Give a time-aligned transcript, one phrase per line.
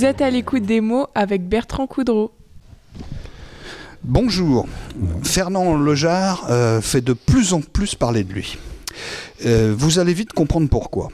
[0.00, 2.32] Vous êtes à l'écoute des mots avec Bertrand Coudreau.
[4.02, 4.66] Bonjour.
[5.22, 8.56] Fernand Lejar euh, fait de plus en plus parler de lui.
[9.44, 11.10] Euh, vous allez vite comprendre pourquoi.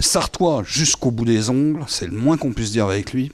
[0.00, 3.30] Sartois jusqu'au bout des ongles, c'est le moins qu'on puisse dire avec lui.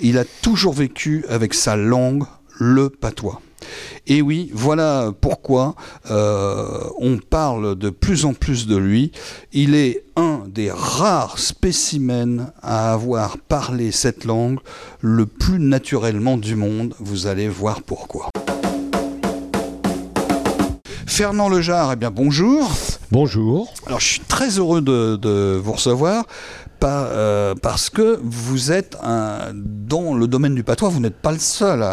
[0.00, 2.24] Il a toujours vécu avec sa langue
[2.58, 3.42] le patois.
[4.06, 5.74] Et oui, voilà pourquoi
[6.10, 9.12] euh, on parle de plus en plus de lui.
[9.52, 14.58] Il est un des rares spécimens à avoir parlé cette langue
[15.00, 16.94] le plus naturellement du monde.
[17.00, 18.30] Vous allez voir pourquoi.
[21.16, 22.70] Fernand Lejar, eh bien bonjour.
[23.10, 23.72] Bonjour.
[23.86, 26.26] Alors je suis très heureux de, vous recevoir
[26.84, 31.38] euh, parce que vous êtes un, dans le domaine du patois, vous n'êtes pas le
[31.38, 31.84] seul.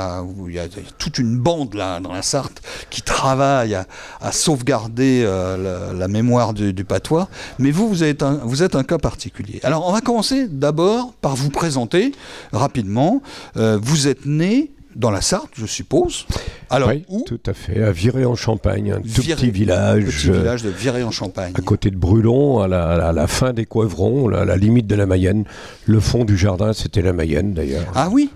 [0.48, 0.68] il y a
[0.98, 6.84] toute une bande là dans la Sarthe qui travaille à, sauvegarder euh, la, mémoire du,
[6.84, 7.30] patois.
[7.60, 9.60] Mais vous, vous êtes, un, vous êtes un cas particulier.
[9.64, 12.12] Alors on va commencer d'abord par vous présenter
[12.52, 13.22] rapidement.
[13.58, 16.26] Euh, vous êtes né dans la Sarthe, je suppose.
[16.70, 20.06] Alors, oui, où tout à fait, à Viré-en-Champagne, un tout petit village.
[20.06, 21.54] Petit village de Viré-en-Champagne.
[21.56, 25.46] À côté de Brulon, à la, fin des Coivrons, à la limite de la Mayenne.
[25.86, 27.86] Le fond du jardin, c'était la Mayenne d'ailleurs.
[27.96, 28.30] Ah oui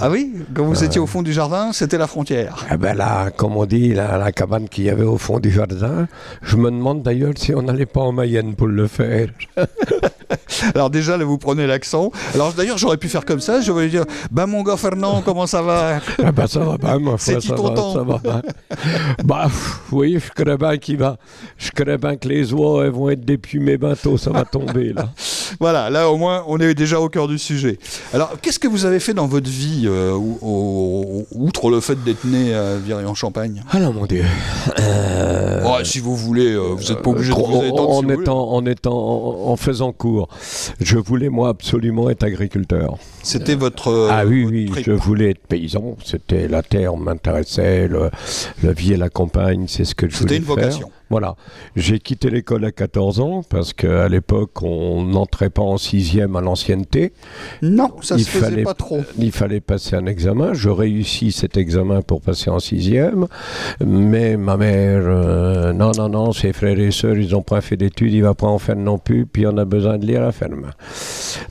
[0.00, 2.66] ah oui Quand vous étiez au fond du jardin, c'était la frontière.
[2.72, 6.06] Eh ben là, comme on dit, la, cabane qu'il y avait au fond du jardin,
[6.42, 9.28] je me demande d'ailleurs si on n'allait pas en Mayenne pour le faire.
[10.74, 12.10] Alors déjà, là, vous prenez l'accent.
[12.34, 13.60] Alors d'ailleurs, j'aurais pu faire comme ça.
[13.60, 16.00] Je vais dire, ben mon gars Fernand, comment ça va?
[16.24, 18.42] Ah ben, ça va pas, ma foi, ça va, ça va pas.
[19.24, 19.48] bah,
[19.92, 21.16] oui, je connais bien qu'il va.
[21.56, 25.10] Je connais bien que les oies elles vont être dépumées bientôt, ça va tomber là.
[25.60, 27.78] voilà, là au moins, on est déjà au cœur du sujet.
[28.12, 30.16] Alors, qu'est-ce que vous avez fait dans votre vie, euh,
[31.32, 34.24] outre le fait d'être né à Viry-en-Champagne Alors, mon Dieu.
[34.78, 38.66] Euh, si vous voulez, euh, vous n'êtes pas obligé de vous en, en, étant, en,
[38.66, 40.28] étant, en, faisant cours,
[40.80, 42.98] je voulais, moi, absolument être agriculteur.
[43.22, 44.08] C'était votre.
[44.10, 45.96] Ah oui, oui, je voulais être paysan.
[46.04, 50.40] C'était la terre m'intéressait, la vie et la campagne, c'est ce que je voulais faire.
[50.40, 50.90] C'était une vocation.
[51.10, 51.36] Voilà.
[51.74, 56.40] J'ai quitté l'école à 14 ans parce qu'à l'époque, on n'entrait pas en sixième à
[56.40, 57.12] l'ancienneté.
[57.62, 59.00] Non, ça ne se faisait pas trop.
[59.18, 60.52] Il fallait passer un examen.
[60.52, 63.26] Je réussis cet examen pour passer en sixième.
[63.84, 67.76] Mais ma mère, euh, non, non, non, ses frères et sœurs, ils n'ont pas fait
[67.76, 70.22] d'études, il ne va pas en faire non plus, puis on a besoin de lire
[70.22, 70.70] à la ferme.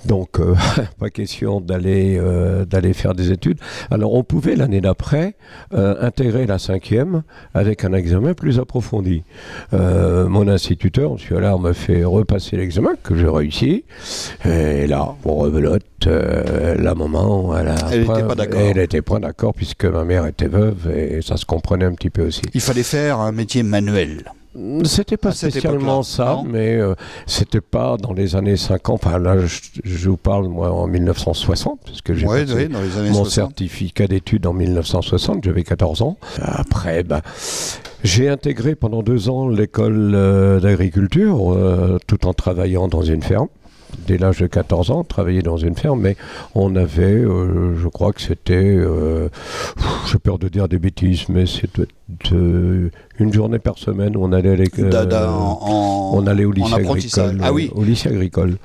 [0.05, 0.55] Donc, euh,
[0.99, 3.59] pas question d'aller euh, d'aller faire des études.
[3.89, 5.35] Alors, on pouvait l'année d'après
[5.71, 7.23] intégrer la cinquième
[7.53, 9.23] avec un examen plus approfondi.
[9.73, 11.37] Euh, mon instituteur, M.
[11.37, 13.83] Allard, m'a fait repasser l'examen, que j'ai réussi.
[14.45, 18.59] Et là, on rebelote, euh, la maman, elle n'était pas d'accord.
[18.59, 22.09] Elle n'était pas d'accord, puisque ma mère était veuve, et ça se comprenait un petit
[22.09, 22.41] peu aussi.
[22.53, 24.23] Il fallait faire un métier manuel.
[24.85, 26.95] C'était pas spécialement ça, mais euh,
[27.27, 29.05] c'était pas dans les années 50.
[29.05, 32.25] Enfin là, je, vous parle moi en 1960, parce que j'ai
[33.11, 35.43] mon certificat d'études en 1960.
[35.43, 36.17] J'avais 14 ans.
[36.41, 37.21] Après, ben,
[38.07, 43.49] j'ai intégré pendant deux ans l'école euh, d'agriculture, euh, tout en travaillant dans une ferme
[44.05, 46.17] dès l'âge de 14 ans, travailler dans une ferme, mais
[46.55, 48.77] on avait, euh, je crois que c'était,
[50.11, 51.87] j'ai peur de dire des bêtises, mais c'était
[52.31, 57.39] une journée par semaine où on allait, euh, on allait au lycée agricole.
[57.41, 57.71] Ah oui.
[57.75, 58.57] Au lycée agricole.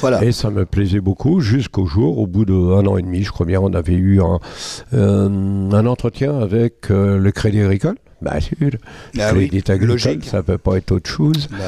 [0.00, 0.22] Voilà.
[0.24, 3.46] Et ça me plaisait beaucoup jusqu'au jour, au bout d'un an et demi, je crois
[3.46, 4.40] bien, on avait eu un,
[4.92, 7.96] un entretien avec le Crédit Agricole.
[8.22, 8.56] Bah sûr,
[9.20, 11.48] ah oui, agricole, ça peut pas être autre chose.
[11.50, 11.58] Bah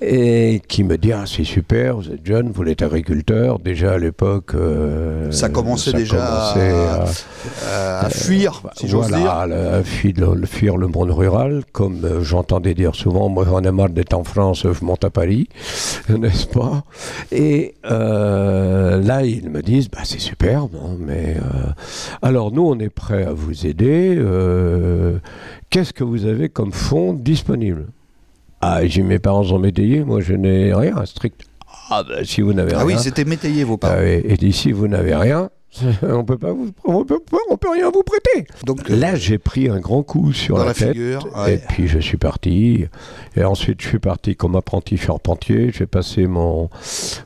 [0.00, 3.58] Et qui me dit, ah, c'est super, vous êtes jeune, vous êtes agriculteur.
[3.58, 4.54] Déjà à l'époque...
[4.54, 9.30] Euh, ça commençait déjà à, fuir, si j'ose dire.
[9.32, 13.72] À, fuir, le, fuir le monde rural, comme euh, j'entendais dire souvent, moi j'en ai
[13.72, 15.48] marre d'être en France, je monte à Paris,
[16.08, 16.84] n'est-ce pas?
[17.32, 20.68] Et euh, là, ils me disent, bah, c'est super,
[21.00, 21.36] mais...
[22.22, 24.16] alors nous, on est prêt à vous aider
[25.70, 27.86] qu'est-ce que vous avez comme fonds disponible
[28.60, 31.44] Ah, j'ai mes parents ont métayé, moi je n'ai rien, strict.
[31.90, 32.80] Ah, ben si vous n'avez rien.
[32.80, 33.94] Ah oui, c'était métayé vos parents.
[33.98, 35.50] Ah, et, et si vous n'avez rien,
[36.02, 37.20] on peut pas vous, on peut,
[37.50, 38.46] on peut rien vous prêter.
[38.64, 40.92] Donc là, j'ai pris un grand coup sur la, tête.
[40.92, 42.86] Figure, Et puis je suis parti.
[43.36, 45.70] Et ensuite, je suis parti comme apprenti charpentier.
[45.72, 46.70] J'ai passé mon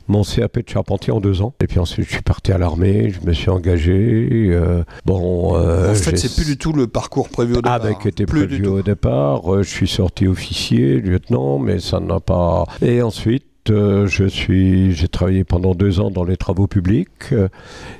[0.07, 1.53] mon CAP de charpentier en deux ans.
[1.61, 3.11] Et puis ensuite, je suis parti à l'armée.
[3.11, 4.49] Je me suis engagé.
[4.51, 5.55] Euh, bon.
[5.55, 7.73] Euh, en fait, c'est plus du tout le parcours prévu au départ.
[7.73, 9.53] Avec était prévu au départ.
[9.53, 12.65] Euh, je suis sorti officier, lieutenant, mais ça n'a pas.
[12.81, 13.45] Et ensuite.
[13.69, 17.47] Euh, je suis, j'ai travaillé pendant deux ans dans les travaux publics euh,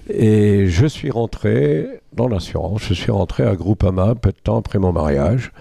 [0.10, 2.82] et je suis rentré dans l'assurance.
[2.84, 5.52] Je suis rentré à Groupama peu de temps après mon mariage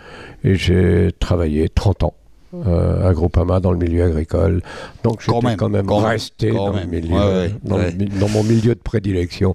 [0.42, 2.14] et j'ai travaillé 30 ans
[2.54, 4.62] euh, à Groupama dans le milieu agricole.
[5.04, 9.54] Donc j'étais quand même, resté dans, milieu, dans, mon milieu de prédilection,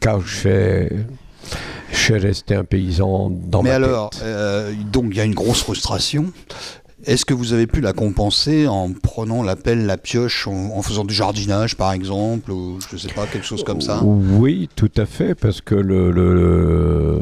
[0.00, 0.88] car je
[1.92, 5.62] suis resté un paysan dans Mais ma alors, euh, donc il y a une grosse
[5.62, 6.32] frustration.
[7.04, 11.04] Est-ce que vous avez pu la compenser en prenant la pelle, la pioche, en, faisant
[11.04, 14.00] du jardinage par exemple, ou je ne sais pas, quelque chose comme ça?
[14.04, 17.20] Oui, tout à fait, parce que le, le,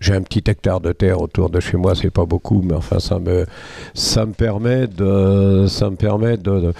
[0.00, 2.98] j'ai un petit hectare de terre autour de chez moi, c'est pas beaucoup, mais enfin
[3.00, 6.72] ça me, permet de, ça me permet de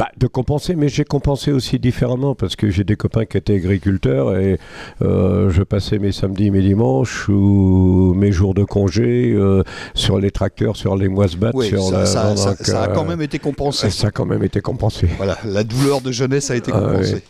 [0.00, 3.56] bah, de compenser, mais j'ai compensé aussi différemment parce que j'ai des copains qui étaient
[3.56, 4.58] agriculteurs et
[5.02, 9.62] euh, je passais mes samedis, mes dimanches ou mes jours de congé euh,
[9.92, 11.52] sur les tracteurs, sur les moisse-battes.
[11.54, 13.90] Oui, ça, ça, a quand même été compensé.
[13.90, 15.06] Ça a quand même été compensé.
[15.18, 17.22] Voilà, la douleur de jeunesse a été ah compensée.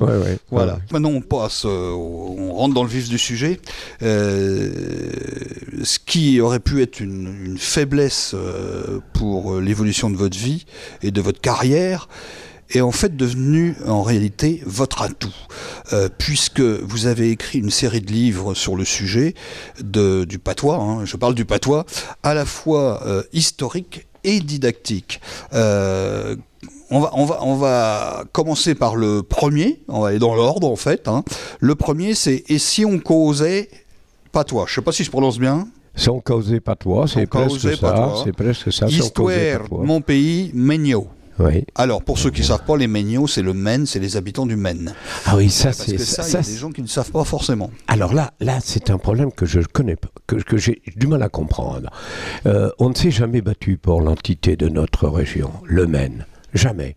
[0.49, 0.79] voilà.
[0.93, 3.59] Maintenant, on passe, euh, on rentre dans le vif du sujet.
[4.01, 8.37] ce qui aurait pu être une, une faiblesse
[9.13, 10.67] pour l'évolution de votre vie
[11.03, 12.07] et de votre carrière
[12.71, 15.35] est en fait devenu en réalité votre atout,
[15.93, 19.35] euh, puisque vous avez écrit une série de livres sur le sujet
[19.81, 21.85] de, du patois, hein, je parle du patois,
[22.23, 25.21] à la fois euh, historique et didactique.
[25.53, 26.37] Euh,
[26.91, 30.69] on va, on, va, on va commencer par le premier, on va aller dans l'ordre
[30.69, 31.09] en fait.
[31.09, 31.23] Hein.
[31.61, 33.71] Le premier c'est Et si on causait
[34.33, 34.65] patois?
[34.67, 35.69] Je ne sais pas si je prononce bien.
[35.95, 38.15] Si on causait patois, c'est presque, ça.
[38.25, 38.87] C'est presque ça.
[38.87, 41.09] Histoire, mon pays, Megno.
[41.75, 44.47] Alors, pour ceux qui ne savent pas, les Méniaux, c'est le Maine, c'est les habitants
[44.47, 44.95] du Maine.
[45.27, 46.27] Ah oui, ça, c'est ça.
[46.27, 47.71] Il y a des gens qui ne savent pas forcément.
[47.89, 51.23] Alors là, là, c'est un problème que je connais pas, que, que j'ai du mal
[51.23, 51.91] à comprendre.
[52.47, 56.27] Euh, on ne s'est jamais battu pour l'entité de notre région, le Maine.
[56.53, 56.97] Jamais.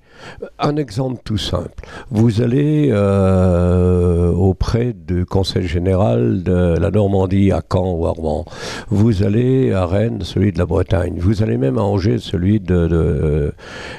[0.58, 1.86] Un exemple tout simple.
[2.10, 8.46] Vous allez euh, auprès du Conseil général de la Normandie à Caen ou à Rouen.
[8.90, 11.18] Vous allez à Rennes, celui de la Bretagne.
[11.20, 13.54] Vous allez même à Angers, celui de,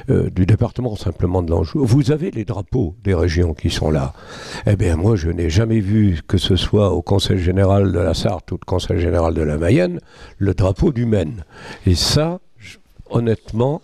[0.09, 1.85] euh, du département simplement de l'Anjou.
[1.85, 4.13] Vous avez les drapeaux des régions qui sont là.
[4.67, 8.13] Eh bien, moi, je n'ai jamais vu que ce soit au Conseil général de la
[8.13, 9.99] Sarthe ou au Conseil général de la Mayenne
[10.37, 11.43] le drapeau du Maine.
[11.85, 12.39] Et ça,
[13.09, 13.81] honnêtement,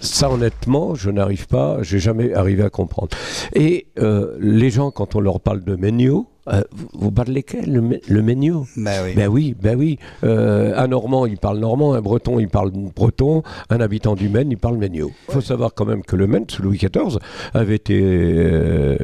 [0.00, 3.16] ça, honnêtement, je n'arrive pas, j'ai jamais arrivé à comprendre.
[3.54, 6.62] Et euh, les gens, quand on leur parle de Ménio, euh,
[6.94, 9.12] vous parlez lesquels Le, le Ménio Ben oui.
[9.14, 9.98] Ben oui, ben oui.
[10.24, 14.50] Euh, un Normand, il parle normand, un Breton, il parle breton, un habitant du Maine,
[14.50, 15.12] il parle Ménio.
[15.28, 17.18] Il faut savoir quand même que le Maine, sous Louis XIV,
[17.54, 18.96] avait été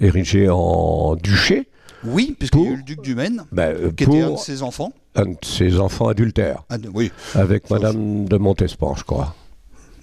[0.00, 1.68] érigé en duché.
[2.04, 4.62] Oui, puisqu'il y a eu le duc du Maine, ben, qui était un de ses
[4.62, 4.92] enfants.
[5.16, 6.62] Un de ses enfants adultères.
[6.70, 7.10] Ah, oui.
[7.34, 9.34] Avec Madame de Montespan, je crois.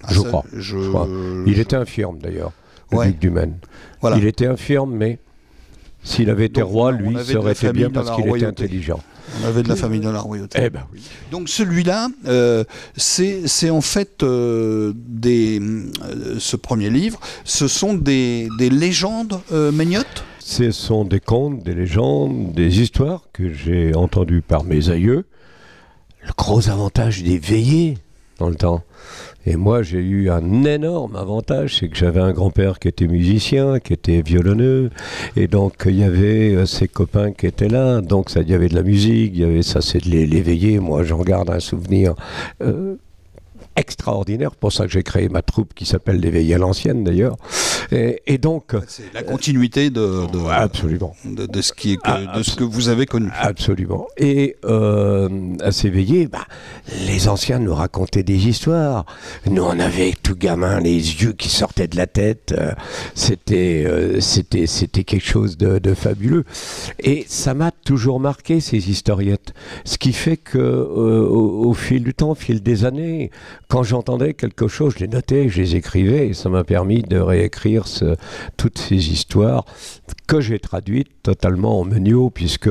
[0.06, 1.08] Ah, je, crois,
[1.46, 2.52] Il était infirme d'ailleurs,
[2.92, 3.58] le duc du Maine.
[4.16, 5.18] Il était infirme, mais
[6.02, 9.00] s'il avait été roi, lui, ça aurait été bien parce qu'il était intelligent.
[9.42, 10.58] On avait de la famille dans la royauté.
[10.62, 11.02] Eh ben, oui.
[11.32, 12.64] Donc celui-là, euh,
[12.96, 20.24] c'est en fait euh, des, euh, ce premier livre, ce sont des, des légendes magnottes
[20.38, 25.24] Ce sont des contes, des légendes, des histoires que j'ai entendues par mes aïeux.
[26.22, 27.98] Le gros avantage des veillées
[28.38, 28.82] dans le temps,
[29.46, 33.78] et moi, j'ai eu un énorme avantage, c'est que j'avais un grand-père qui était musicien,
[33.78, 34.90] qui était violonneux,
[35.36, 38.54] et donc il y avait euh, ses copains qui étaient là, donc ça, il y
[38.54, 40.80] avait de la musique, il y avait ça, c'est de l'éveiller.
[40.80, 42.14] Moi, j'en garde un souvenir
[42.60, 42.96] euh,
[43.76, 44.56] extraordinaire.
[44.56, 47.36] Pour ça que j'ai créé ma troupe qui s'appelle l'éveil à l'ancienne d'ailleurs.
[47.92, 48.74] Et, donc.
[48.86, 51.14] C'est la continuité de, de absolument.
[51.24, 53.28] De, ce qui est de ce que vous avez connu.
[53.38, 54.06] Absolument.
[54.16, 55.28] Et euh,
[55.60, 56.46] à s'éveiller, bah,
[57.06, 59.06] les anciens nous racontaient des histoires.
[59.46, 62.54] Nous, on avait tout gamin les yeux qui sortaient de la tête.
[62.56, 62.72] Euh,
[63.14, 66.44] c'était, euh, c'était, c'était quelque chose de, fabuleux.
[66.98, 69.54] Et ça m'a toujours marqué ces historiettes.
[69.84, 73.30] Ce qui fait que au, au fil du temps, au fil des années,
[73.68, 77.18] quand j'entendais quelque chose, je les notais, je les écrivais, et ça m'a permis de
[77.18, 77.75] réécrire
[78.56, 79.64] toutes ces histoires
[80.26, 82.70] que j'ai traduites totalement en menio, puisque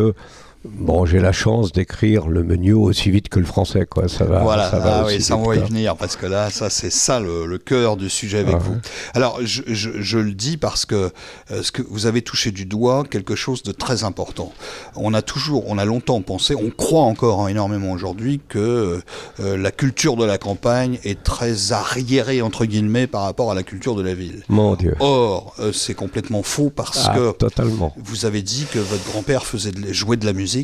[0.74, 4.08] Bon, j'ai la chance d'écrire le menu aussi vite que le français, quoi.
[4.08, 4.40] Ça va.
[4.40, 7.20] Voilà, ça va, ah oui, ça va y venir parce que là, ça, c'est ça
[7.20, 8.76] le, cœur du sujet avec ah vous.
[9.14, 11.12] Alors, je, je, le dis parce que
[11.52, 14.52] euh, ce que vous avez touché du doigt quelque chose de très important.
[14.96, 19.02] On a toujours, on a longtemps pensé, on croit encore hein, énormément aujourd'hui que
[19.40, 23.64] euh, la culture de la campagne est très arriérée entre guillemets par rapport à la
[23.64, 24.44] culture de la ville.
[24.50, 24.96] Mon Dieu.
[25.00, 27.94] Or, euh, c'est complètement faux parce ah, que totalement.
[27.98, 30.55] vous avez dit que votre grand-père faisait jouer de la musique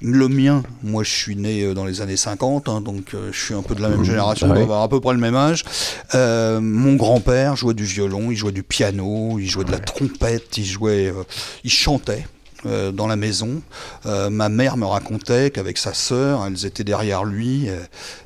[0.00, 3.44] le mien, moi je suis né euh, dans les années 50, hein, donc euh, je
[3.44, 4.04] suis un peu de la même mmh.
[4.04, 5.64] génération, on va avoir à peu près le même âge.
[6.14, 10.56] Euh, mon grand-père jouait du violon, il jouait du piano, il jouait de la trompette,
[10.58, 11.12] il jouait,
[11.64, 12.26] il chantait.
[12.66, 13.62] Euh, dans la maison.
[14.06, 17.78] Euh, ma mère me racontait qu'avec sa sœur, elles étaient derrière lui euh,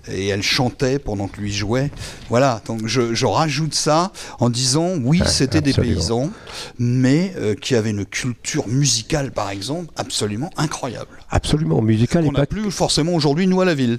[0.09, 1.91] et elles chantaient pendant que lui jouait.
[2.29, 6.31] Voilà, donc je, rajoute ça en disant oui, c'était des paysans,
[6.79, 11.19] mais qui avaient une culture musicale, par exemple, absolument incroyable.
[11.31, 12.25] Absolument musicale.
[12.27, 13.99] On n'a plus forcément aujourd'hui, nous, à la ville.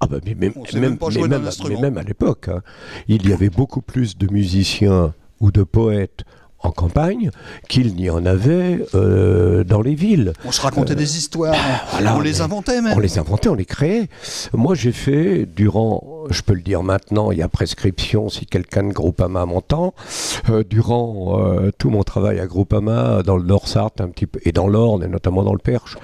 [0.00, 2.60] Ah bah, mais, même, même, à l'époque, hein,
[3.08, 6.24] il y avait beaucoup plus de musiciens ou de poètes
[6.66, 7.30] en campagne
[7.68, 10.32] qu'il n'y en avait euh, dans les villes.
[10.44, 11.54] On se racontait euh, des histoires,
[12.00, 12.96] on les inventait même.
[12.96, 14.08] On les inventait, on les créait.
[14.52, 18.84] Moi j'ai fait durant, je peux le dire maintenant, il y a prescription si quelqu'un
[18.84, 19.94] de Groupama m'entend,
[20.50, 21.38] euh, durant
[21.78, 25.08] tout mon travail à Groupama, dans le Nord-Sarthe un petit peu, et dans l'Orne, et
[25.08, 25.96] notamment dans le Perche,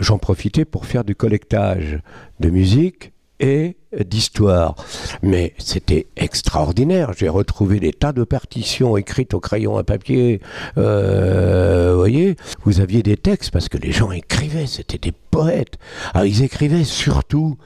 [0.00, 2.00] j'en profitais pour faire du collectage
[2.40, 4.74] de musique et d'histoire.
[5.22, 7.12] Mais c'était extraordinaire.
[7.16, 10.40] J'ai retrouvé des tas de partitions écrites au crayon à papier.
[10.76, 15.78] Euh, vous voyez, vous aviez des textes parce que les gens écrivaient, c'était des poètes.
[16.14, 17.56] Alors, ils écrivaient surtout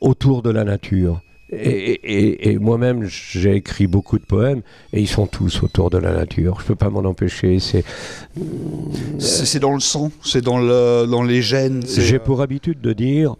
[0.00, 1.20] autour de la nature.
[1.52, 4.62] Et, moi-même, j'ai écrit beaucoup de poèmes
[4.92, 6.56] et ils sont tous autour de la nature.
[6.58, 7.58] Je ne peux pas m'en empêcher.
[7.60, 7.84] C'est
[9.18, 11.84] c'est dans le sang, c'est dans, le, dans les gènes.
[11.86, 13.36] J'ai pour habitude de dire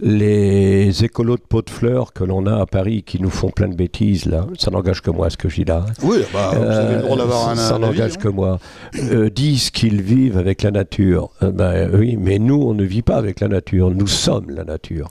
[0.00, 3.68] les écolos de pots de fleurs que l'on a à Paris qui nous font plein
[3.68, 5.86] de bêtises, là, ça n'engage que moi ce que je dis là.
[6.02, 8.20] Oui, bah, vous avez le droit d'avoir un Ça n'engage hein.
[8.20, 8.58] que moi.
[8.96, 11.30] Euh, disent qu'ils vivent avec la nature.
[11.42, 13.90] Euh, ben, oui, mais nous, on ne vit pas avec la nature.
[13.90, 15.08] Nous sommes la nature.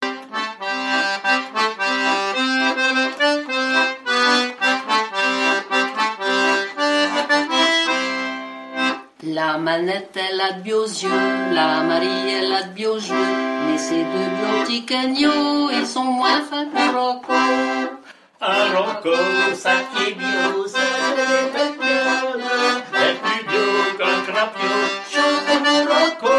[9.47, 13.13] La manette, elle a de beaux yeux, la Marie, elle a de beaux jeux,
[13.67, 17.31] mais ces deux beaux petits cagnots, ils sont moins fins qu'un Rocco.
[18.41, 19.15] Un Rocco,
[19.53, 21.73] ça qui est bio, ça est plus
[23.49, 23.65] bio
[23.99, 24.73] qu'un crapio,
[25.63, 26.35] mon Rocco.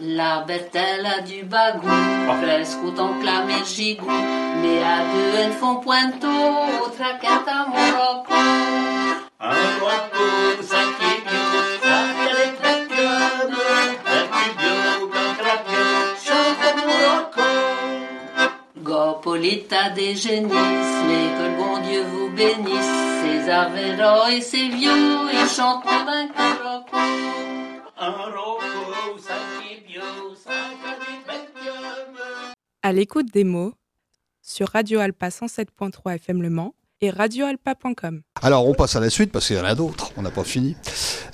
[0.00, 1.86] La bête, elle a du bagou,
[2.42, 4.10] presque autant que la mère gigou,
[4.60, 6.42] mais à deux, elles font pointeau,
[6.84, 8.34] au traquette à mon Rocco.
[9.40, 10.93] Un Rocco, ça
[19.20, 23.14] Polita des génisses, mais que le bon Dieu vous bénisse.
[23.22, 24.90] César Véro et ses vieux,
[25.32, 26.26] ils chantent d'un
[26.62, 26.96] roco.
[27.96, 28.60] Un roco,
[32.82, 33.72] À l'écoute des mots,
[34.42, 38.22] sur Radio Alpa 107.3 FM Le Mans et radioalpa.com.
[38.42, 40.44] Alors on passe à la suite parce qu'il y en a d'autres, on n'a pas
[40.44, 40.76] fini.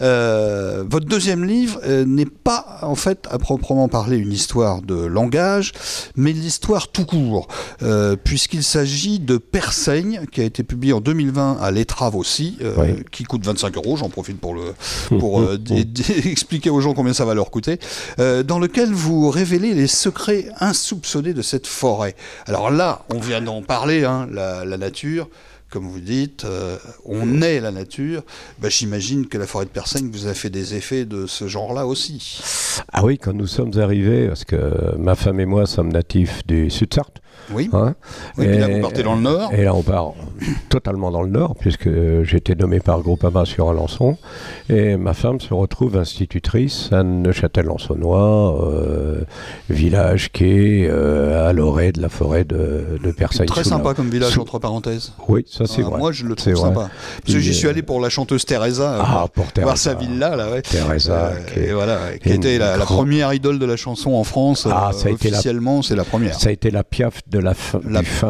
[0.00, 4.94] Euh, votre deuxième livre euh, n'est pas en fait à proprement parler une histoire de
[4.94, 5.72] langage,
[6.16, 7.48] mais l'histoire tout court,
[7.82, 12.58] euh, puisqu'il s'agit de Persaigne, qui a été publié en 2020 à l'étrave aussi,
[13.10, 14.74] qui coûte 25 euros, j'en profite pour, le,
[15.18, 15.42] pour
[16.24, 17.78] expliquer aux gens combien ça va leur coûter,
[18.18, 22.14] dans lequel vous révélez les secrets insoupçonnés de cette forêt.
[22.46, 25.28] Alors là, on vient d'en parler, hein, la, la nature
[25.70, 28.22] comme vous dites, euh, on est la nature,
[28.60, 31.86] bah, j'imagine que la forêt de Persaigne vous a fait des effets de ce genre-là
[31.86, 32.40] aussi.
[32.92, 36.70] Ah oui, quand nous sommes arrivés, parce que ma femme et moi sommes natifs du
[36.70, 37.20] Sud-Sarthe,
[37.52, 37.68] oui.
[37.72, 37.94] Hein
[38.38, 40.12] et, là, vous partez dans le nord Et là, on part
[40.68, 41.88] totalement dans le nord, puisque
[42.22, 44.16] j'ai été nommé par Groupama sur Alençon.
[44.68, 49.22] Et ma femme se retrouve institutrice à Neuchâtel-en-Saônois, euh,
[49.68, 53.46] village qui est euh, à l'orée de la forêt de, de Persailles.
[53.46, 55.12] Très sympa comme village, entre parenthèses.
[55.28, 55.98] Oui, ça c'est vrai.
[55.98, 56.90] Moi, je le trouve sympa.
[57.22, 60.50] Parce que j'y suis allé pour la chanteuse Teresa, ah, pour voir sa villa, là,
[60.50, 60.62] ouais.
[60.62, 64.66] Teresa, euh, qui, et voilà, qui était la, première idole de la chanson en France.
[64.70, 66.34] Ah, ça a officiellement, c'est la première.
[66.34, 67.78] Ça a été la piaf de la, fin,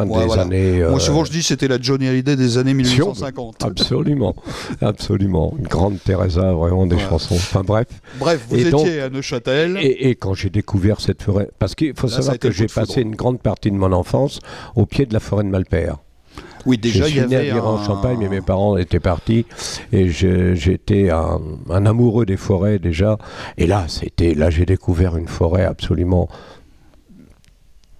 [0.07, 0.85] des années.
[0.89, 3.65] Moi, souvent, je dis c'était la Johnny Hallyday des années 1850.
[3.65, 4.35] Absolument,
[4.81, 5.55] absolument.
[5.59, 7.35] Une grande Teresa, vraiment des chansons.
[7.35, 7.87] Enfin bref.
[8.19, 9.79] Bref, vous étiez à Neuchâtel.
[9.81, 13.41] Et, quand j'ai découvert cette forêt, parce qu'il faut savoir que j'ai passé une grande
[13.41, 14.41] partie de mon enfance
[14.75, 15.99] au pied de la forêt de Malpère.
[16.67, 17.61] Oui, déjà, il y avait un...
[17.61, 19.47] en Champagne, mais mes parents étaient partis
[19.93, 21.41] et j'étais un,
[21.71, 23.19] un, amoureux des forêts déjà.
[23.57, 26.29] Et là, c'était là, j'ai découvert une forêt absolument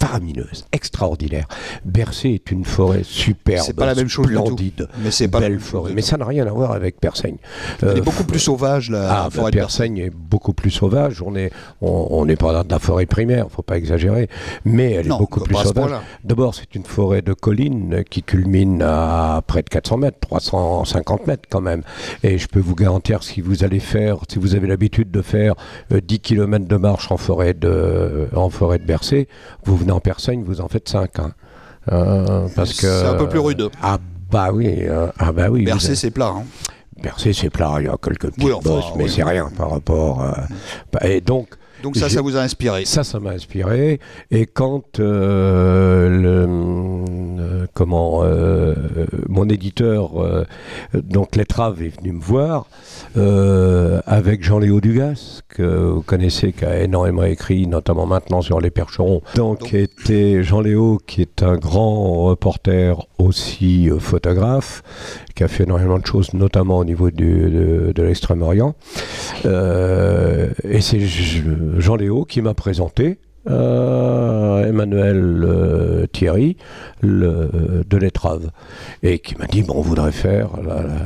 [0.01, 1.47] faramineuse, extraordinaire.
[1.85, 5.61] Bercé est une forêt superbe, c'est pas la même chose splendide, mais c'est pas belle
[5.61, 5.93] forêt.
[5.95, 7.37] Mais ça n'a rien à voir avec Persaigne.
[7.83, 11.23] Elle est euh, beaucoup plus sauvage la, ah, forêt bah, Persaigne est beaucoup plus sauvage.
[11.23, 11.53] On est,
[11.83, 14.29] on, n'est pas dans la forêt primaire, faut pas exagérer,
[14.65, 15.91] mais elle est beaucoup plus sauvage.
[16.25, 21.49] D'abord, c'est une forêt de collines qui culmine à près de 400 mètres, 350 mètres
[21.51, 21.83] quand même.
[22.23, 25.55] Et je peux vous garantir si vous allez faire, si vous avez l'habitude de faire
[25.91, 29.29] 10 euh, km de marche en forêt de, en forêt de Bercé,
[29.65, 31.19] vous venez en personne, vous en faites 5.
[31.19, 31.33] Hein.
[31.93, 33.69] Euh, parce que c'est un peu plus rude.
[33.83, 33.99] Ah
[34.31, 35.65] bah oui, euh, ah bah oui.
[35.65, 36.35] Bercer, c'est plat.
[36.37, 36.45] Hein.
[37.03, 40.23] percer ses plats, il y a quelques petites bosses, mais c'est rien par rapport.
[40.23, 40.47] à...
[40.93, 41.49] Bah, et donc,
[41.83, 44.01] donc ça, ça vous a inspiré Ça, ça m'a inspiré.
[44.31, 46.47] Et quand euh, le,
[47.41, 48.75] euh, comment euh,
[49.29, 50.11] mon éditeur,
[50.95, 52.67] donc Lettrave, est venu me voir
[54.07, 59.23] avec Jean-Léo Dugas, que vous connaissez, qui a énormément écrit, notamment maintenant sur les percherons.
[59.35, 59.75] Donc, Donc.
[59.75, 64.83] était Jean-Léo, qui est un grand reporter, aussi photographe,
[65.35, 68.75] qui a fait énormément de choses, notamment au niveau de, l'extrême-orient.
[69.45, 71.01] et c'est
[71.79, 73.19] Jean Léo qui m'a présenté
[73.49, 76.57] euh, Emmanuel euh, Thierry
[77.01, 78.51] le, de l'étrave
[79.03, 80.51] et qui m'a dit bon on voudrait faire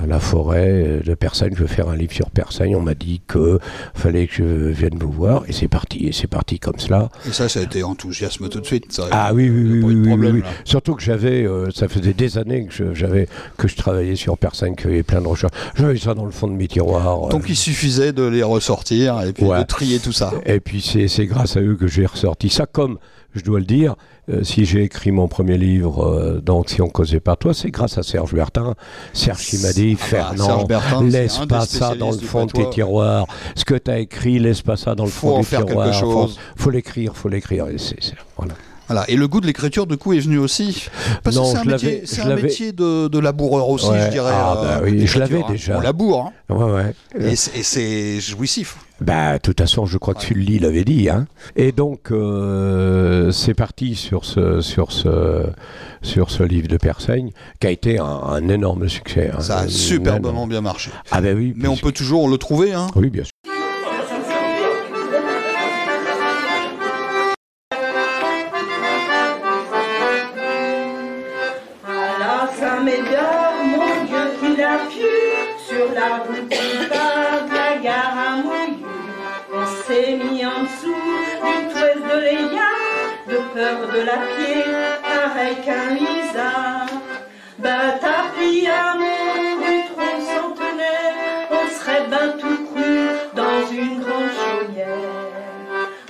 [0.06, 3.58] la, forêt de Persaigne je veux faire un livre sur Persaigne on m'a dit que
[3.94, 7.10] fallait que je vienne vous voir et c'est parti et c'est parti comme cela.
[7.28, 10.94] Et ça ça a été enthousiasme tout de suite ah oui oui oui, oui, surtout
[10.94, 14.90] que j'avais euh, ça faisait des années que j'avais que je travaillais sur Persaigne qu'il
[14.90, 15.52] y avait plein de recherches.
[15.74, 19.32] J'avais ça dans le fond de mes tiroirs donc il suffisait de les ressortir et
[19.32, 20.32] puis de trier tout ça.
[20.46, 22.98] Et puis c'est grâce à eux que j'ai ressorti sorti ça comme,
[23.34, 23.96] je dois le dire,
[24.30, 27.70] euh, si j'ai écrit mon premier livre, euh, donc si on causait pas toi, c'est
[27.70, 28.74] grâce à Serge Bertin.
[29.12, 30.32] Serge qui m'a dit, ah
[30.68, 33.26] bah, Fernand, laisse pas ça dans le fond de tes tiroirs.
[33.54, 35.94] Ce que tu as écrit, laisse pas ça dans le fond du tiroir.
[35.94, 37.66] Faut, faut l'écrire, faut l'écrire.
[38.36, 38.54] Voilà.
[38.86, 39.04] Voilà.
[39.08, 40.88] Et le goût de l'écriture, du coup, est venu aussi?
[41.22, 44.32] Parce que c'est un, métier, un métier de, de, laboureur aussi, je dirais.
[44.34, 45.46] Ah, bah euh, oui, je l'avais hein.
[45.48, 45.78] déjà.
[45.78, 46.32] On laboure.
[46.48, 46.54] Hein.
[46.54, 46.72] Ouais,
[47.18, 47.32] ouais.
[47.32, 48.76] Et c'est jouissif.
[49.00, 51.08] Bah, de toute façon, je crois que Sully l'avait dit.
[51.08, 51.26] Hein.
[51.56, 55.46] Et donc, euh, c'est parti sur ce, sur, ce,
[56.02, 59.30] sur ce livre de Persaigne, qui a été un, énorme succès.
[59.34, 59.40] Hein.
[59.40, 60.90] Ça a superbement bien marché.
[61.10, 61.54] Ah ben oui.
[61.56, 62.72] Mais on peut toujours le trouver.
[62.72, 62.86] Hein.
[62.94, 63.32] Oui, bien sûr.
[83.54, 84.64] De la pied,
[85.02, 86.86] pareil qu'un Lisa.
[87.58, 91.14] Bah, tapis à mon du tronc centenaire,
[91.52, 92.92] on serait ben tout cru
[93.34, 94.88] dans une grande chaumière.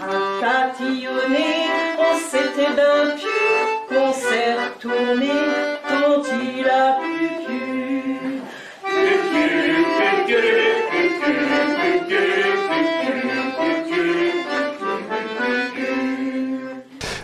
[0.00, 1.50] Un tatillonné,
[1.98, 5.53] on s'était ben pu, concert tourné, quand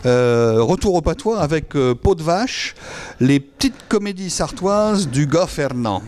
[0.05, 2.75] retour au patois avec euh, Peau de Vache,
[3.21, 6.03] les petites comédies sartoises du gars Fernand.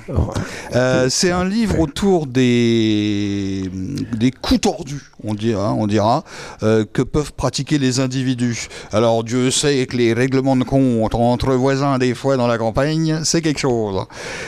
[0.74, 3.70] Euh, c'est un livre autour des,
[4.16, 6.24] des coups tordus, on dira, on dira
[6.60, 8.68] que peuvent pratiquer les individus.
[8.92, 13.20] Alors Dieu sait que les règlements de compte entre voisins des fois dans la campagne,
[13.24, 14.06] c'est quelque chose.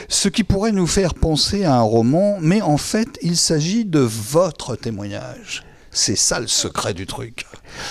[0.09, 4.01] Ce qui pourrait nous faire penser à un roman, mais en fait il s'agit de
[4.01, 5.65] votre témoignage.
[5.95, 7.47] C'est ça le secret du truc.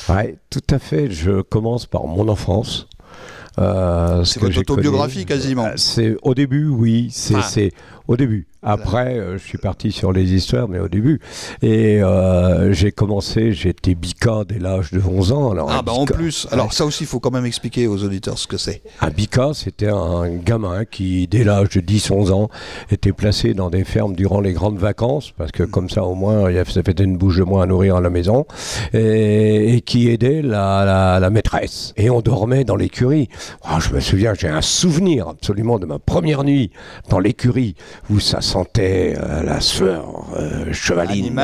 [0.09, 1.09] Oui, tout à fait.
[1.09, 2.87] Je commence par mon enfance.
[3.59, 5.67] Euh, c'est votre autobiographie quasiment.
[5.67, 7.07] Euh, c'est au début, oui.
[7.11, 7.92] C'est ah.
[8.07, 8.47] Au début.
[8.63, 11.19] Après, euh, je suis parti sur les histoires, mais au début.
[11.61, 15.51] Et euh, j'ai commencé, j'étais Bika dès l'âge de 11 ans.
[15.51, 16.47] Alors, ah, bah en plus.
[16.49, 18.81] Alors, ça aussi, il faut quand même expliquer aux auditeurs ce que c'est.
[19.01, 22.49] Un Bika, c'était un gamin qui, dès l'âge de 10-11 ans,
[22.89, 26.49] était placé dans des fermes durant les grandes vacances, parce que comme ça, au moins,
[26.63, 28.45] ça faisait une bouche de moins à nourrir à la maison,
[28.93, 31.93] et, qui aidait la, la, maîtresse.
[31.97, 33.27] Et on dormait dans l'écurie.
[33.65, 36.71] Oh, je me souviens, j'ai un souvenir absolument de ma première nuit
[37.09, 37.75] dans l'écurie,
[38.09, 41.35] où ça sentait euh, la sueur euh, chevaline.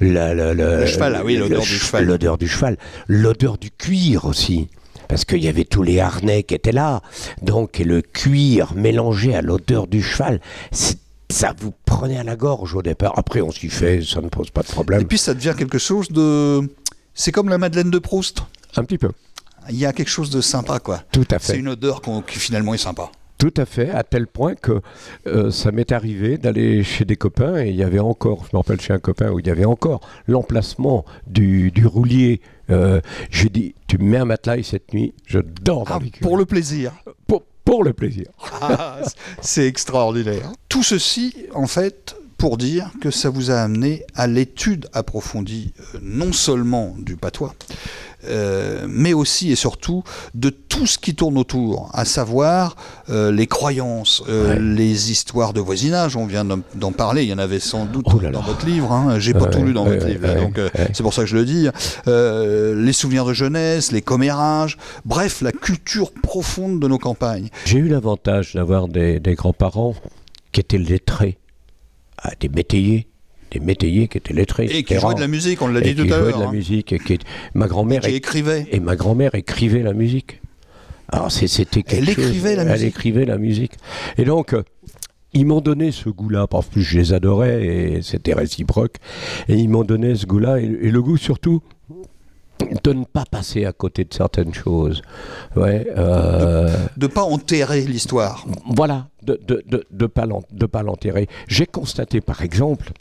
[0.00, 2.04] le cheval, ah oui, l'odeur du cheval.
[2.04, 2.76] L'odeur du cheval.
[3.08, 4.68] L'odeur du cuir aussi
[5.10, 7.02] parce qu'il y avait tous les harnais qui étaient là.
[7.42, 12.82] Donc, le cuir mélangé à l'odeur du cheval, ça vous prenait à la gorge au
[12.82, 13.14] départ.
[13.18, 15.00] Après, on s'y fait, ça ne pose pas de problème.
[15.00, 16.62] Et puis, ça devient quelque chose de.
[17.12, 18.44] C'est comme la Madeleine de Proust.
[18.76, 19.10] Un petit peu.
[19.68, 21.02] Il y a quelque chose de sympa, quoi.
[21.10, 21.52] Tout à fait.
[21.54, 23.10] C'est une odeur qui finalement est sympa.
[23.40, 24.82] Tout à fait, à tel point que
[25.26, 28.58] euh, ça m'est arrivé d'aller chez des copains et il y avait encore, je me
[28.58, 32.42] rappelle chez un copain où il y avait encore l'emplacement du, roulier.
[32.68, 33.00] Euh,
[33.30, 36.44] j'ai dit, tu me mets un matelas cette nuit, je dors dans ah, Pour le
[36.44, 36.92] plaisir.
[37.26, 38.26] Pour, pour le plaisir.
[38.60, 38.98] Ah,
[39.40, 40.52] c'est extraordinaire.
[40.68, 45.98] Tout ceci, en fait, pour dire que ça vous a amené à l'étude approfondie, euh,
[46.00, 47.54] non seulement du patois,
[48.24, 50.02] euh, mais aussi et surtout
[50.34, 52.76] de tout ce qui tourne autour, à savoir
[53.08, 56.16] euh, les croyances, euh, les histoires de voisinage.
[56.16, 58.92] On vient d'en parler, il y en avait sans doute oh dans votre livre.
[58.92, 59.18] Hein.
[59.18, 60.58] J'ai pas tout lu dans votre livre, donc
[60.92, 61.68] c'est pour ça que je le dis.
[62.06, 67.48] les souvenirs de jeunesse, les commérages, bref, la culture profonde de nos campagnes.
[67.64, 69.94] J'ai eu l'avantage d'avoir des, grands-parents
[70.52, 71.38] qui étaient lettrés
[72.22, 73.06] à des métayers
[73.50, 74.66] des métayers qui étaient lettrés.
[74.66, 76.18] Et qui jouaient de la musique, on l'a dit tout à l'heure.
[76.18, 76.52] Qui jouaient de la hein.
[76.52, 76.92] musique.
[76.92, 77.18] Et qui,
[77.54, 78.04] ma grand-mère.
[78.06, 78.66] écrivait.
[78.70, 80.40] Et ma grand-mère écrivait la musique.
[81.08, 82.80] Alors c'était Elle écrivait la musique.
[82.80, 83.72] Elle écrivait la musique.
[84.18, 84.62] Et donc, euh,
[85.32, 88.96] ils m'ont donné ce goût-là, parce que je les adorais et c'était réciproque.
[89.48, 91.62] Et ils m'ont donné ce goût-là et, le goût surtout
[92.82, 95.02] de ne pas passer à côté de certaines choses.
[95.56, 98.46] Ouais, euh, de ne pas enterrer l'histoire.
[98.66, 101.28] Voilà, de ne de, de, pas l'enterrer.
[101.48, 102.92] J'ai constaté par exemple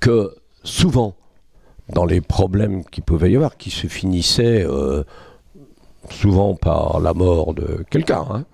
[0.00, 0.34] que
[0.64, 1.14] souvent,
[1.92, 5.04] dans les problèmes qu'il pouvait y avoir, qui se finissaient euh,
[6.10, 8.44] souvent par la mort de quelqu'un, hein,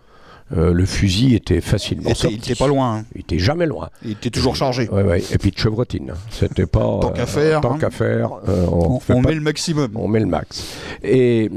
[0.56, 2.36] euh, le fusil était facilement il sorti.
[2.36, 2.98] Il était pas loin.
[2.98, 3.04] Hein.
[3.14, 3.90] Il était jamais loin.
[4.04, 4.88] Il était toujours chargé.
[4.88, 5.22] Ouais, ouais.
[5.32, 6.12] Et puis de chevrotine.
[6.30, 6.80] C'était pas.
[7.00, 7.60] tant qu'à faire.
[7.60, 7.78] tant hein.
[7.78, 8.30] qu'à faire.
[8.48, 9.92] Euh, on, on met le maximum.
[9.94, 10.76] On met le max.
[11.02, 11.50] Et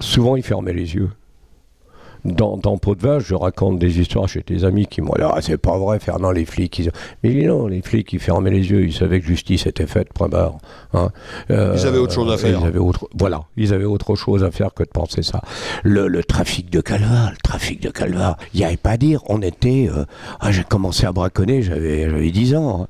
[0.00, 1.10] souvent, il fermait les yeux
[2.24, 5.22] dans, dans Pot de Vache, je raconte des histoires chez tes amis qui m'ont dit
[5.22, 6.78] Ah, c'est pas vrai, Fernand, les flics.
[6.78, 6.90] Ils...
[7.22, 10.28] Mais non, les flics, ils fermaient les yeux, ils savaient que justice était faite, point
[10.28, 10.58] barre.
[10.92, 11.10] Hein.
[11.50, 12.60] Euh, ils avaient autre chose à faire.
[12.60, 13.08] Ils avaient autre...
[13.18, 15.42] Voilà, ils avaient autre chose à faire que de penser ça.
[15.82, 19.22] Le, le trafic de Calva, le trafic de Calva, il n'y avait pas à dire.
[19.28, 19.88] On était.
[19.90, 20.04] Euh,
[20.40, 22.82] ah, j'ai commencé à braconner, j'avais 10 ans.
[22.82, 22.86] Hein.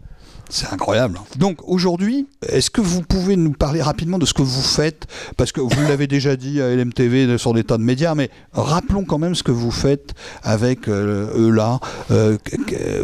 [0.51, 1.19] C'est incroyable.
[1.39, 5.07] Donc aujourd'hui, est-ce que vous pouvez nous parler rapidement de ce que vous faites?
[5.37, 9.05] Parce que vous l'avez déjà dit à LMTV sur des tas de médias, mais rappelons
[9.05, 11.79] quand même ce que vous faites avec euh, eux là.
[12.11, 12.37] Euh,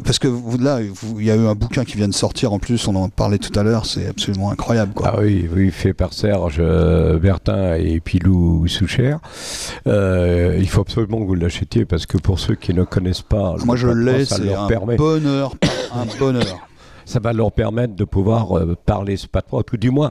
[0.04, 2.58] parce que vous, là, il y a eu un bouquin qui vient de sortir en
[2.58, 4.92] plus, on en parlait tout à l'heure, c'est absolument incroyable.
[4.92, 5.12] Quoi.
[5.14, 9.16] Ah oui, oui, fait par Serge euh, Bertin et Pilou Soucher.
[9.86, 13.76] il faut absolument que vous l'achetiez parce que pour ceux qui ne connaissent pas, moi
[13.76, 15.54] je l'ai, c'est un bonheur,
[15.94, 16.68] un bonheur
[17.06, 20.10] ça va leur permettre de pouvoir euh, parler ce patron, tout du moins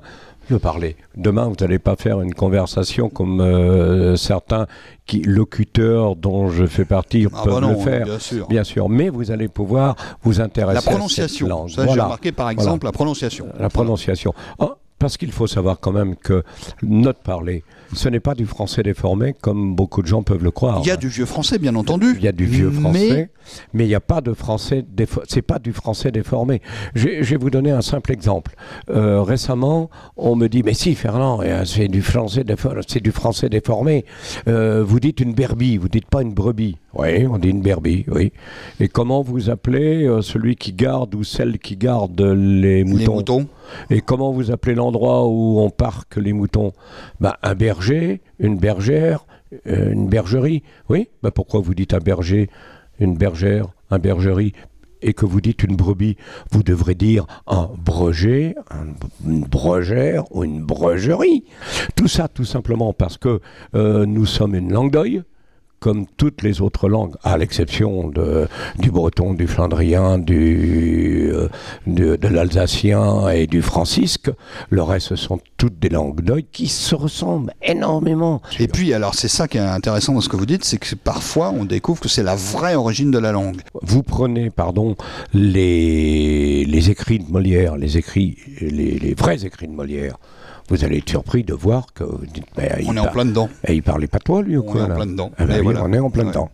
[0.50, 0.96] de parler.
[1.18, 4.68] Demain, vous n'allez pas faire une conversation comme euh, certains
[5.06, 8.06] qui, locuteurs dont je fais partie ah peuvent bah le faire.
[8.06, 8.48] Bien sûr.
[8.48, 8.90] bien sûr.
[8.90, 11.46] Mais vous allez pouvoir vous intéresser la prononciation.
[11.46, 11.70] à cette langue.
[11.70, 13.48] Ça, j'ai remarqué par exemple la prononciation.
[13.60, 14.34] La prononciation.
[14.60, 16.44] Ah, parce qu'il faut savoir quand même que
[16.82, 20.80] notre parler, ce n'est pas du français déformé comme beaucoup de gens peuvent le croire.
[20.84, 22.16] Il y a du vieux français, bien entendu.
[22.18, 23.30] Il y a du vieux français,
[23.74, 25.28] mais, il n'y a pas de français déformé.
[25.30, 26.62] C'est pas du français déformé.
[26.96, 28.56] Je, vais vous donner un simple exemple.
[28.90, 32.82] Euh, récemment, on me dit, mais si, Fernand, euh, c'est du français déformé.
[32.88, 34.06] C'est du français déformé.
[34.48, 36.78] Euh, vous dites une berbie, vous dites pas une brebis.
[36.94, 38.32] Oui, on dit une berbie, oui.
[38.80, 43.48] Et comment vous appelez celui qui garde ou celle qui garde les moutons, les moutons.
[43.90, 46.74] Et comment vous appelez l'endroit où on parque les moutons?
[47.20, 49.26] Bah, Un berger, une bergère,
[49.68, 50.64] euh, une bergerie.
[50.90, 52.50] Oui bah, Pourquoi vous dites un berger,
[53.00, 54.54] une bergère, un bergerie
[55.02, 56.18] et que vous dites une brebis,
[56.52, 58.56] vous devrez dire un breger,
[59.26, 61.44] une brogère ou une bregerie.
[61.96, 63.40] Tout ça tout simplement parce que
[63.76, 65.22] euh, nous sommes une langue d'oeil,
[65.86, 68.12] comme toutes les autres langues, à l'exception
[68.80, 71.48] du breton, du flandrien, du, euh,
[71.86, 74.32] de, l'alsacien et du francisque.
[74.72, 78.42] Le reste, ce sont toutes des langues d'oeil qui se ressemblent énormément.
[78.60, 80.96] Et puis, alors, c'est ça qui est intéressant dans ce que vous dites, c'est que
[80.96, 83.62] parfois, on découvre que c'est la vraie origine de la langue.
[83.84, 84.96] Vous prenez, pardon,
[85.36, 90.18] les, les écrits de Molière, les écrits, les, les vrais écrits de Molière,
[90.68, 92.04] vous allez être surpris de voir que.
[92.04, 93.50] on est en plein dedans.
[93.68, 95.32] Et il parlait pas toi, lui, ou quoi On est en plein dedans.
[95.38, 96.50] Ah ben on est en plein dedans.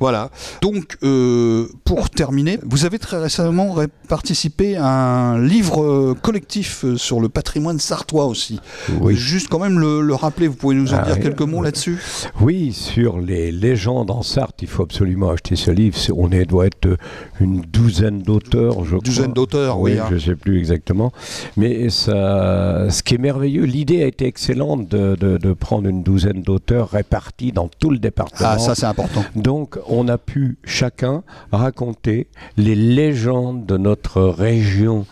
[0.00, 0.30] Voilà.
[0.60, 3.76] Donc, euh, pour terminer, vous avez très récemment
[4.08, 8.60] participé à un livre euh, collectif euh, sur le patrimoine sartois aussi.
[9.00, 9.14] Oui.
[9.14, 11.98] Juste quand même le, rappeler, vous pouvez nous en ah dire quelques mots là-dessus?
[12.40, 15.96] Oui, sur les légendes en Sarthe, il faut absolument acheter ce livre.
[16.16, 16.96] On est, doit être
[17.40, 19.04] une douzaine d'auteurs, je crois.
[19.04, 19.98] Douzaine d'auteurs, oui.
[19.98, 20.06] Hein.
[20.10, 21.12] Je ne sais plus exactement.
[21.56, 26.90] Mais ça, ce qui est merveilleux, L'idée a été excellente de, prendre une douzaine d'auteurs
[26.90, 28.50] répartis dans tout le département.
[28.51, 29.24] Ah, ça c'est important.
[29.34, 35.06] Donc on a pu chacun raconter les légendes de notre région.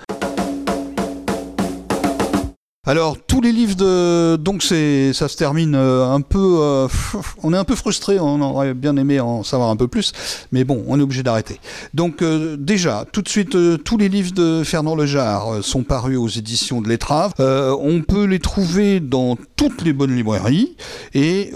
[2.86, 6.88] Alors tous les livres de donc ça se termine euh, un peu euh,
[7.42, 10.14] on est un peu frustré on aurait bien aimé en savoir un peu plus
[10.50, 11.60] mais bon on est obligé d'arrêter.
[11.92, 16.28] Donc euh, déjà tout de suite tous les livres de Fernand Lejar sont parus aux
[16.28, 17.34] éditions de l'Étrave.
[17.38, 20.74] On peut les trouver dans toutes les bonnes librairies
[21.12, 21.50] et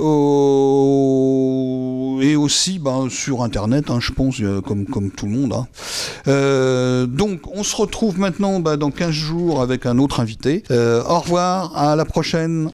[2.37, 7.07] aussi ben, sur internet hein, je pense comme comme tout le monde hein.
[7.07, 10.65] donc on se retrouve maintenant ben, dans 15 jours avec un autre invité
[11.15, 12.71] au revoir, à la prochaine.